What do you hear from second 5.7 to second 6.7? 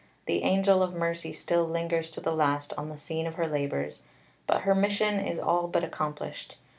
accomplished.